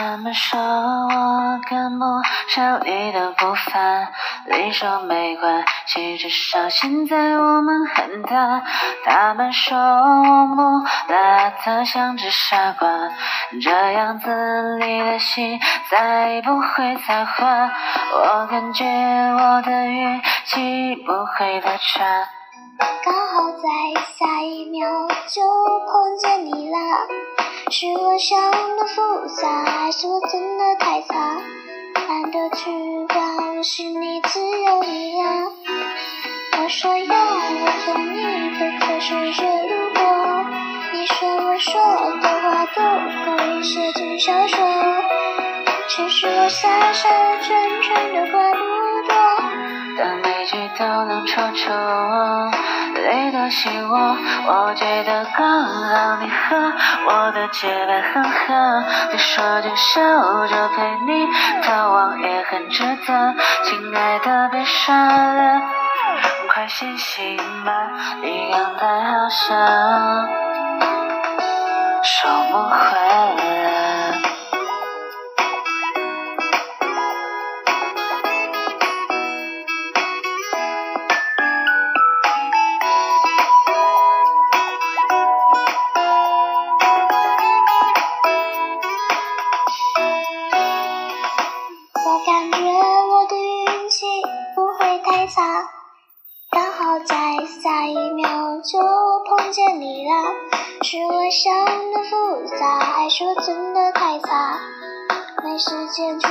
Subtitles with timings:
[0.00, 2.06] 他们说我跟不
[2.48, 4.08] 上你的步伐，
[4.46, 8.62] 你说没关系，至少现在我们很搭。
[9.04, 12.88] 他们说我木讷的像只傻瓜，
[13.62, 15.60] 这样子你的心
[15.90, 17.70] 再不会再滑。
[18.14, 22.26] 我感觉我的运气不会太差。
[23.04, 23.68] 刚好在
[24.16, 24.88] 下一秒
[25.28, 25.42] 就
[25.86, 26.78] 碰见你啦，
[27.72, 28.36] 是我想
[28.76, 31.40] 的复杂，还是我真的太差？
[32.08, 32.68] 懒得去
[33.06, 35.52] 管，我心里只有你啦。
[36.60, 40.02] 我说要我做你的，却是却路过。
[40.92, 41.80] 你说我说
[42.20, 42.82] 的话都
[43.38, 44.58] 可以写进小说，
[45.86, 47.08] 其实我傻傻
[47.40, 48.58] 纯纯的话不
[49.08, 49.14] 多。
[49.96, 51.72] 但每句都能戳中
[53.00, 56.72] 你的心窝，我觉得刚好你和
[57.08, 58.84] 我的节拍很合。
[59.12, 60.00] 你说就笑
[60.46, 61.26] 着陪你
[61.62, 63.34] 逃亡也很值得，
[63.64, 65.60] 亲爱的别傻了，
[66.52, 67.72] 快醒醒吧，
[68.22, 70.28] 你刚才好像
[72.02, 72.76] 说不回
[73.36, 73.59] 了。
[95.30, 95.42] 会太差，
[96.50, 97.14] 刚好在
[97.46, 98.28] 下一秒
[98.64, 98.80] 就
[99.28, 100.12] 碰见你啦。
[100.82, 101.54] 是我想
[101.92, 104.58] 的复杂，还是我真的太差？
[105.44, 106.26] 没时间去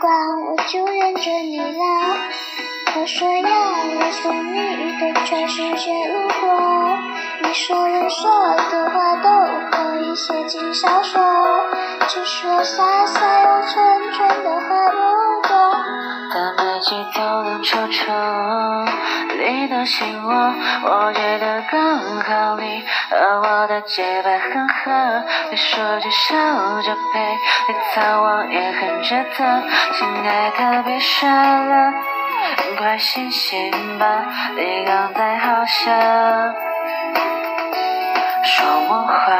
[0.00, 2.16] 管，我就认着你啦。
[2.96, 6.98] 我说要我送你的全世界路过，
[7.44, 8.30] 你说我说
[8.72, 9.30] 的话都
[9.70, 11.22] 可以写进小说，
[12.08, 15.56] 只是我傻傻又纯纯的话不多。
[16.32, 16.80] 但每
[17.62, 18.86] 戳戳
[19.38, 27.20] 你的心窝我觉得刚好你和我的节拍很合你说就笑着陪
[27.68, 29.62] 你逃亡也很值得
[29.92, 31.92] 亲爱的别傻了。
[32.78, 34.24] 快醒醒吧
[34.56, 36.54] 你刚才好像
[38.42, 39.39] 说梦话